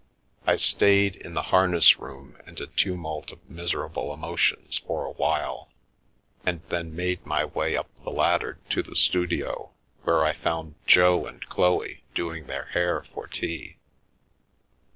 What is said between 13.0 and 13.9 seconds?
for tea.